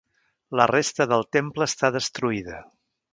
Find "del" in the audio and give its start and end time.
1.11-1.25